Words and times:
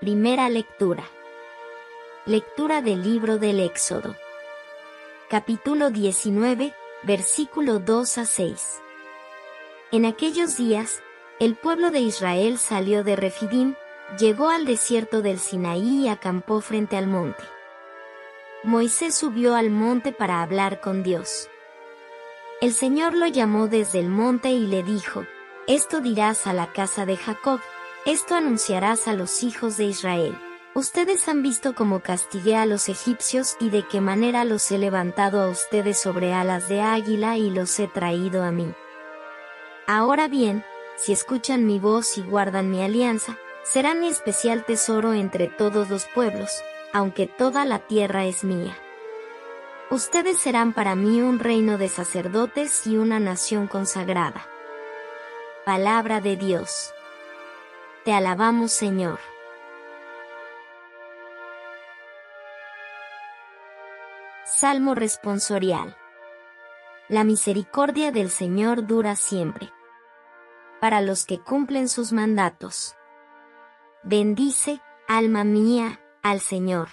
Primera 0.00 0.50
lectura. 0.50 1.04
Lectura 2.26 2.82
del 2.82 3.02
libro 3.02 3.38
del 3.38 3.60
Éxodo. 3.60 4.16
Capítulo 5.30 5.90
19, 5.90 6.74
versículo 7.04 7.78
2 7.78 8.18
a 8.18 8.26
6. 8.26 8.82
En 9.92 10.04
aquellos 10.04 10.56
días, 10.56 11.00
el 11.38 11.54
pueblo 11.54 11.92
de 11.92 12.00
Israel 12.00 12.58
salió 12.58 13.04
de 13.04 13.14
Refidim, 13.14 13.76
llegó 14.18 14.50
al 14.50 14.66
desierto 14.66 15.22
del 15.22 15.38
Sinaí 15.38 16.04
y 16.04 16.08
acampó 16.08 16.60
frente 16.60 16.96
al 16.96 17.06
monte. 17.06 17.44
Moisés 18.64 19.14
subió 19.14 19.54
al 19.54 19.70
monte 19.70 20.12
para 20.12 20.42
hablar 20.42 20.80
con 20.80 21.04
Dios. 21.04 21.48
El 22.60 22.74
Señor 22.74 23.14
lo 23.14 23.28
llamó 23.28 23.68
desde 23.68 24.00
el 24.00 24.08
monte 24.08 24.50
y 24.50 24.66
le 24.66 24.82
dijo, 24.82 25.24
Esto 25.68 26.00
dirás 26.00 26.46
a 26.48 26.52
la 26.52 26.72
casa 26.72 27.06
de 27.06 27.16
Jacob, 27.16 27.60
esto 28.06 28.34
anunciarás 28.34 29.08
a 29.08 29.14
los 29.14 29.42
hijos 29.42 29.76
de 29.76 29.84
Israel. 29.84 30.38
Ustedes 30.74 31.28
han 31.28 31.42
visto 31.42 31.74
cómo 31.74 32.00
castigué 32.00 32.56
a 32.56 32.66
los 32.66 32.88
egipcios 32.88 33.56
y 33.60 33.70
de 33.70 33.86
qué 33.86 34.00
manera 34.00 34.44
los 34.44 34.70
he 34.72 34.78
levantado 34.78 35.40
a 35.40 35.48
ustedes 35.48 35.98
sobre 35.98 36.34
alas 36.34 36.68
de 36.68 36.80
águila 36.80 37.38
y 37.38 37.48
los 37.48 37.78
he 37.78 37.86
traído 37.86 38.42
a 38.42 38.50
mí. 38.50 38.74
Ahora 39.86 40.28
bien, 40.28 40.64
si 40.96 41.12
escuchan 41.12 41.64
mi 41.64 41.78
voz 41.78 42.18
y 42.18 42.22
guardan 42.22 42.70
mi 42.70 42.82
alianza, 42.82 43.38
serán 43.62 44.00
mi 44.00 44.08
especial 44.08 44.64
tesoro 44.64 45.14
entre 45.14 45.46
todos 45.46 45.88
los 45.88 46.06
pueblos, 46.06 46.50
aunque 46.92 47.26
toda 47.26 47.64
la 47.64 47.78
tierra 47.78 48.24
es 48.24 48.44
mía. 48.44 48.76
Ustedes 49.90 50.38
serán 50.38 50.72
para 50.72 50.94
mí 50.94 51.20
un 51.20 51.38
reino 51.38 51.78
de 51.78 51.88
sacerdotes 51.88 52.86
y 52.86 52.96
una 52.96 53.20
nación 53.20 53.66
consagrada. 53.66 54.46
Palabra 55.64 56.20
de 56.20 56.36
Dios. 56.36 56.92
Te 58.04 58.12
alabamos 58.12 58.70
Señor. 58.70 59.18
Salmo 64.44 64.94
responsorial. 64.94 65.96
La 67.08 67.24
misericordia 67.24 68.12
del 68.12 68.28
Señor 68.28 68.86
dura 68.86 69.16
siempre. 69.16 69.72
Para 70.82 71.00
los 71.00 71.24
que 71.24 71.40
cumplen 71.40 71.88
sus 71.88 72.12
mandatos. 72.12 72.94
Bendice, 74.02 74.82
alma 75.08 75.44
mía, 75.44 75.98
al 76.22 76.40
Señor. 76.40 76.88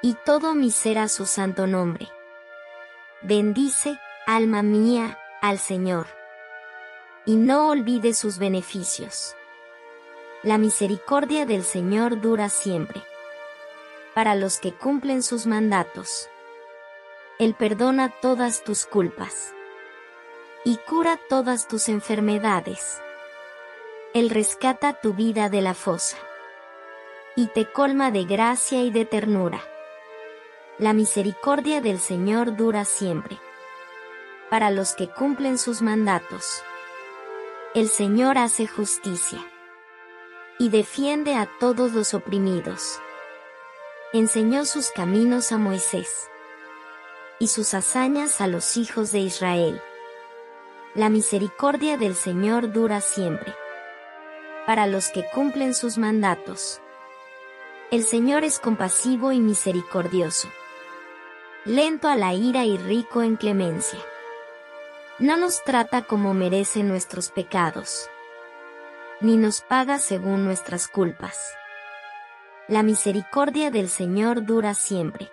Y 0.00 0.14
todo 0.24 0.54
mi 0.54 0.70
ser 0.70 0.98
a 0.98 1.08
su 1.08 1.26
santo 1.26 1.66
nombre. 1.66 2.06
Bendice, 3.22 3.98
alma 4.28 4.62
mía, 4.62 5.18
al 5.42 5.58
Señor. 5.58 6.06
Y 7.26 7.34
no 7.34 7.68
olvide 7.68 8.14
sus 8.14 8.38
beneficios. 8.38 9.34
La 10.44 10.56
misericordia 10.56 11.46
del 11.46 11.64
Señor 11.64 12.20
dura 12.20 12.48
siempre. 12.48 13.02
Para 14.14 14.36
los 14.36 14.60
que 14.60 14.72
cumplen 14.72 15.24
sus 15.24 15.46
mandatos. 15.46 16.28
Él 17.40 17.54
perdona 17.54 18.14
todas 18.20 18.62
tus 18.62 18.86
culpas. 18.86 19.52
Y 20.64 20.76
cura 20.76 21.18
todas 21.28 21.66
tus 21.66 21.88
enfermedades. 21.88 23.00
Él 24.14 24.30
rescata 24.30 25.00
tu 25.00 25.12
vida 25.12 25.48
de 25.48 25.60
la 25.60 25.74
fosa. 25.74 26.16
Y 27.34 27.48
te 27.48 27.72
colma 27.72 28.12
de 28.12 28.22
gracia 28.22 28.82
y 28.82 28.92
de 28.92 29.04
ternura. 29.06 29.60
La 30.78 30.92
misericordia 30.92 31.80
del 31.80 31.98
Señor 31.98 32.54
dura 32.54 32.84
siempre. 32.84 33.38
Para 34.50 34.70
los 34.70 34.94
que 34.94 35.08
cumplen 35.08 35.58
sus 35.58 35.82
mandatos. 35.82 36.62
El 37.74 37.88
Señor 37.88 38.38
hace 38.38 38.68
justicia. 38.68 39.44
Y 40.60 40.70
defiende 40.70 41.36
a 41.36 41.48
todos 41.60 41.92
los 41.92 42.14
oprimidos. 42.14 43.00
Enseñó 44.12 44.64
sus 44.64 44.90
caminos 44.90 45.52
a 45.52 45.58
Moisés. 45.58 46.28
Y 47.38 47.46
sus 47.46 47.74
hazañas 47.74 48.40
a 48.40 48.48
los 48.48 48.76
hijos 48.76 49.12
de 49.12 49.20
Israel. 49.20 49.80
La 50.94 51.10
misericordia 51.10 51.96
del 51.96 52.16
Señor 52.16 52.72
dura 52.72 53.00
siempre. 53.00 53.54
Para 54.66 54.88
los 54.88 55.10
que 55.10 55.24
cumplen 55.32 55.74
sus 55.74 55.96
mandatos. 55.96 56.80
El 57.92 58.02
Señor 58.02 58.42
es 58.42 58.58
compasivo 58.58 59.30
y 59.30 59.38
misericordioso. 59.38 60.48
Lento 61.64 62.08
a 62.08 62.16
la 62.16 62.34
ira 62.34 62.64
y 62.64 62.76
rico 62.78 63.22
en 63.22 63.36
clemencia. 63.36 64.00
No 65.20 65.36
nos 65.36 65.62
trata 65.62 66.02
como 66.02 66.34
merecen 66.34 66.88
nuestros 66.88 67.30
pecados. 67.30 68.10
Ni 69.20 69.36
nos 69.36 69.62
paga 69.62 69.98
según 69.98 70.44
nuestras 70.44 70.86
culpas. 70.86 71.36
La 72.68 72.84
misericordia 72.84 73.72
del 73.72 73.88
Señor 73.88 74.46
dura 74.46 74.74
siempre. 74.74 75.28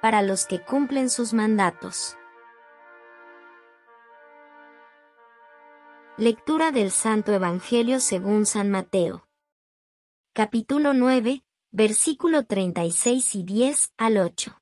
Para 0.00 0.22
los 0.22 0.46
que 0.46 0.62
cumplen 0.62 1.10
sus 1.10 1.34
mandatos. 1.34 2.16
Lectura 6.16 6.72
del 6.72 6.90
Santo 6.90 7.34
Evangelio 7.34 8.00
según 8.00 8.46
San 8.46 8.70
Mateo. 8.70 9.26
Capítulo 10.32 10.94
9, 10.94 11.44
versículo 11.72 12.46
36 12.46 13.34
y 13.34 13.42
10 13.42 13.92
al 13.98 14.16
8. 14.16 14.58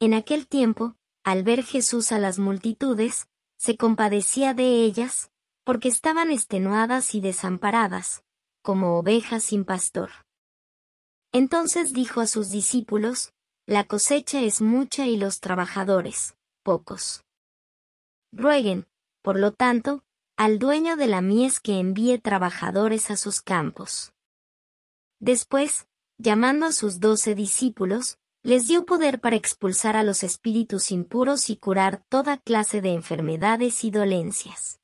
En 0.00 0.14
aquel 0.14 0.48
tiempo, 0.48 0.96
al 1.24 1.42
ver 1.42 1.62
Jesús 1.62 2.10
a 2.10 2.18
las 2.18 2.38
multitudes, 2.38 3.28
se 3.58 3.76
compadecía 3.76 4.54
de 4.54 4.82
ellas, 4.84 5.31
porque 5.64 5.88
estaban 5.88 6.30
extenuadas 6.30 7.14
y 7.14 7.20
desamparadas, 7.20 8.24
como 8.62 8.98
ovejas 8.98 9.44
sin 9.44 9.64
pastor. 9.64 10.10
Entonces 11.32 11.92
dijo 11.92 12.20
a 12.20 12.26
sus 12.26 12.50
discípulos, 12.50 13.32
La 13.66 13.84
cosecha 13.84 14.40
es 14.40 14.60
mucha 14.60 15.06
y 15.06 15.16
los 15.16 15.40
trabajadores, 15.40 16.34
pocos. 16.62 17.24
Rueguen, 18.32 18.86
por 19.22 19.38
lo 19.38 19.52
tanto, 19.52 20.04
al 20.36 20.58
dueño 20.58 20.96
de 20.96 21.06
la 21.06 21.20
mies 21.20 21.60
que 21.60 21.78
envíe 21.78 22.18
trabajadores 22.18 23.10
a 23.10 23.16
sus 23.16 23.40
campos. 23.40 24.12
Después, 25.20 25.86
llamando 26.18 26.66
a 26.66 26.72
sus 26.72 26.98
doce 26.98 27.34
discípulos, 27.34 28.18
les 28.42 28.66
dio 28.66 28.84
poder 28.84 29.20
para 29.20 29.36
expulsar 29.36 29.96
a 29.96 30.02
los 30.02 30.24
espíritus 30.24 30.90
impuros 30.90 31.48
y 31.48 31.56
curar 31.56 32.04
toda 32.08 32.38
clase 32.38 32.80
de 32.80 32.92
enfermedades 32.92 33.84
y 33.84 33.92
dolencias. 33.92 34.81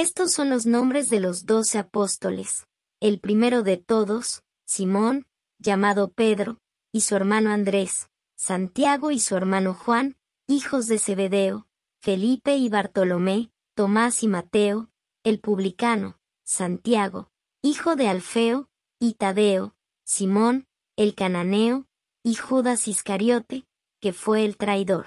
Estos 0.00 0.30
son 0.30 0.48
los 0.48 0.64
nombres 0.64 1.10
de 1.10 1.18
los 1.18 1.44
doce 1.44 1.76
apóstoles. 1.76 2.68
El 3.00 3.18
primero 3.18 3.64
de 3.64 3.78
todos, 3.78 4.44
Simón, 4.64 5.26
llamado 5.58 6.12
Pedro, 6.12 6.60
y 6.92 7.00
su 7.00 7.16
hermano 7.16 7.50
Andrés, 7.50 8.08
Santiago 8.36 9.10
y 9.10 9.18
su 9.18 9.34
hermano 9.34 9.74
Juan, 9.74 10.16
hijos 10.46 10.86
de 10.86 11.00
Zebedeo, 11.00 11.66
Felipe 12.00 12.56
y 12.56 12.68
Bartolomé, 12.68 13.50
Tomás 13.74 14.22
y 14.22 14.28
Mateo, 14.28 14.88
el 15.24 15.40
publicano, 15.40 16.20
Santiago, 16.44 17.32
hijo 17.60 17.96
de 17.96 18.06
Alfeo, 18.06 18.70
y 19.00 19.14
Tadeo, 19.14 19.74
Simón, 20.04 20.68
el 20.94 21.16
cananeo, 21.16 21.88
y 22.22 22.36
Judas 22.36 22.86
Iscariote, 22.86 23.66
que 24.00 24.12
fue 24.12 24.44
el 24.44 24.58
traidor. 24.58 25.06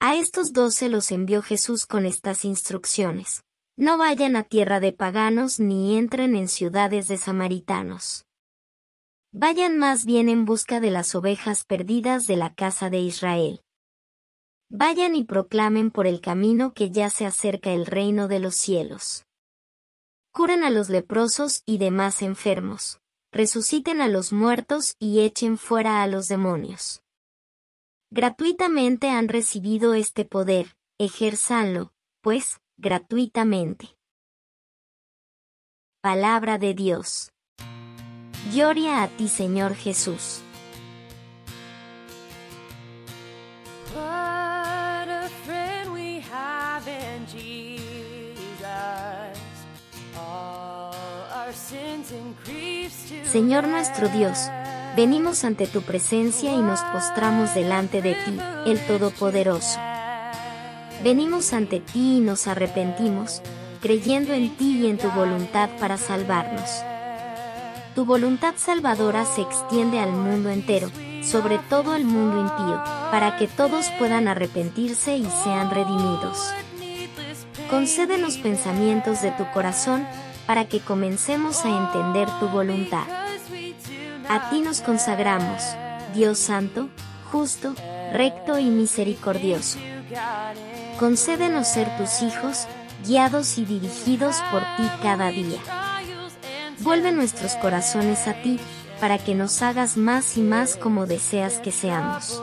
A 0.00 0.16
estos 0.16 0.52
dos 0.52 0.74
se 0.74 0.88
los 0.88 1.12
envió 1.12 1.40
Jesús 1.40 1.86
con 1.86 2.04
estas 2.04 2.44
instrucciones. 2.44 3.44
No 3.80 3.96
vayan 3.96 4.36
a 4.36 4.42
tierra 4.42 4.78
de 4.78 4.92
paganos 4.92 5.58
ni 5.58 5.96
entren 5.96 6.36
en 6.36 6.48
ciudades 6.48 7.08
de 7.08 7.16
samaritanos. 7.16 8.26
Vayan 9.32 9.78
más 9.78 10.04
bien 10.04 10.28
en 10.28 10.44
busca 10.44 10.80
de 10.80 10.90
las 10.90 11.14
ovejas 11.14 11.64
perdidas 11.64 12.26
de 12.26 12.36
la 12.36 12.54
casa 12.54 12.90
de 12.90 12.98
Israel. 12.98 13.62
Vayan 14.68 15.16
y 15.16 15.24
proclamen 15.24 15.90
por 15.90 16.06
el 16.06 16.20
camino 16.20 16.74
que 16.74 16.90
ya 16.90 17.08
se 17.08 17.24
acerca 17.24 17.72
el 17.72 17.86
reino 17.86 18.28
de 18.28 18.38
los 18.40 18.54
cielos. 18.54 19.24
Curen 20.30 20.62
a 20.62 20.68
los 20.68 20.90
leprosos 20.90 21.62
y 21.64 21.78
demás 21.78 22.20
enfermos, 22.20 23.00
resuciten 23.32 24.02
a 24.02 24.08
los 24.08 24.30
muertos 24.30 24.94
y 24.98 25.20
echen 25.20 25.56
fuera 25.56 26.02
a 26.02 26.06
los 26.06 26.28
demonios. 26.28 27.00
Gratuitamente 28.10 29.08
han 29.08 29.28
recibido 29.28 29.94
este 29.94 30.26
poder, 30.26 30.76
ejérzanlo, 30.98 31.94
pues, 32.20 32.60
gratuitamente. 32.80 33.96
Palabra 36.02 36.56
de 36.56 36.72
Dios. 36.72 37.30
Gloria 38.54 39.02
a 39.02 39.08
ti, 39.08 39.28
Señor 39.28 39.74
Jesús. 39.74 40.40
Señor 53.30 53.68
nuestro 53.68 54.08
Dios, 54.08 54.48
venimos 54.96 55.44
ante 55.44 55.66
tu 55.66 55.82
presencia 55.82 56.52
y 56.52 56.60
nos 56.62 56.80
postramos 56.84 57.54
delante 57.54 58.00
de 58.00 58.14
ti, 58.14 58.38
el 58.66 58.84
Todopoderoso. 58.86 59.89
Venimos 61.02 61.54
ante 61.54 61.80
ti 61.80 62.18
y 62.18 62.20
nos 62.20 62.46
arrepentimos, 62.46 63.40
creyendo 63.80 64.34
en 64.34 64.54
ti 64.56 64.80
y 64.82 64.86
en 64.86 64.98
tu 64.98 65.10
voluntad 65.10 65.70
para 65.80 65.96
salvarnos. 65.96 66.68
Tu 67.94 68.04
voluntad 68.04 68.54
salvadora 68.56 69.24
se 69.24 69.40
extiende 69.40 69.98
al 69.98 70.12
mundo 70.12 70.50
entero, 70.50 70.90
sobre 71.22 71.58
todo 71.58 71.94
el 71.96 72.04
mundo 72.04 72.40
impío, 72.40 72.82
para 73.10 73.36
que 73.38 73.48
todos 73.48 73.90
puedan 73.98 74.28
arrepentirse 74.28 75.16
y 75.16 75.24
sean 75.24 75.70
redimidos. 75.70 76.52
Concédenos 77.70 78.36
pensamientos 78.36 79.22
de 79.22 79.30
tu 79.32 79.50
corazón, 79.52 80.06
para 80.46 80.66
que 80.66 80.80
comencemos 80.80 81.64
a 81.64 81.68
entender 81.68 82.28
tu 82.40 82.48
voluntad. 82.48 83.04
A 84.28 84.50
ti 84.50 84.60
nos 84.60 84.80
consagramos, 84.80 85.62
Dios 86.14 86.38
Santo, 86.38 86.88
justo, 87.30 87.74
recto 88.12 88.58
y 88.58 88.64
misericordioso. 88.64 89.78
Concédenos 91.00 91.66
ser 91.66 91.96
tus 91.96 92.20
hijos, 92.20 92.66
guiados 93.06 93.56
y 93.56 93.64
dirigidos 93.64 94.36
por 94.52 94.60
ti 94.76 94.86
cada 95.02 95.30
día. 95.30 95.58
Vuelve 96.80 97.10
nuestros 97.10 97.54
corazones 97.54 98.28
a 98.28 98.34
ti, 98.42 98.60
para 99.00 99.16
que 99.16 99.34
nos 99.34 99.62
hagas 99.62 99.96
más 99.96 100.36
y 100.36 100.42
más 100.42 100.76
como 100.76 101.06
deseas 101.06 101.54
que 101.54 101.72
seamos. 101.72 102.42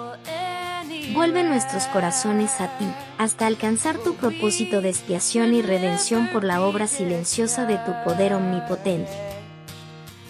Vuelve 1.14 1.44
nuestros 1.44 1.84
corazones 1.86 2.60
a 2.60 2.76
ti, 2.80 2.88
hasta 3.20 3.46
alcanzar 3.46 4.00
tu 4.00 4.16
propósito 4.16 4.82
de 4.82 4.90
expiación 4.90 5.54
y 5.54 5.62
redención 5.62 6.28
por 6.30 6.44
la 6.44 6.64
obra 6.64 6.88
silenciosa 6.88 7.68
de 7.68 7.78
tu 7.78 7.94
poder 8.04 8.34
omnipotente. 8.34 9.12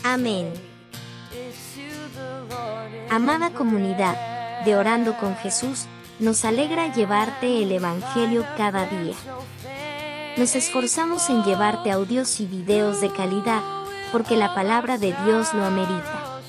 Amén. 0.03 0.51
Amada 3.09 3.51
comunidad, 3.51 4.65
de 4.65 4.75
Orando 4.75 5.15
con 5.17 5.37
Jesús, 5.37 5.87
nos 6.19 6.45
alegra 6.45 6.93
llevarte 6.93 7.61
el 7.61 7.71
Evangelio 7.71 8.45
cada 8.57 8.85
día. 8.85 9.15
Nos 10.37 10.55
esforzamos 10.55 11.29
en 11.29 11.43
llevarte 11.43 11.91
audios 11.91 12.39
y 12.39 12.45
videos 12.45 13.01
de 13.01 13.11
calidad, 13.11 13.61
porque 14.11 14.37
la 14.37 14.53
palabra 14.53 14.97
de 14.97 15.15
Dios 15.25 15.53
lo 15.53 15.65
amerita. 15.65 16.41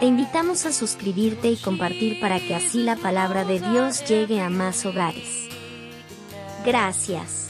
Te 0.00 0.06
invitamos 0.06 0.64
a 0.64 0.72
suscribirte 0.72 1.48
y 1.50 1.56
compartir 1.56 2.20
para 2.20 2.40
que 2.40 2.54
así 2.54 2.82
la 2.82 2.96
palabra 2.96 3.44
de 3.44 3.60
Dios 3.60 4.04
llegue 4.06 4.40
a 4.40 4.48
más 4.48 4.86
hogares. 4.86 5.48
Gracias. 6.64 7.49